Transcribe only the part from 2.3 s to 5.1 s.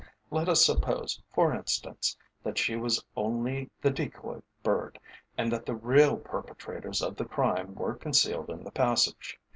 that she was only the decoy bird,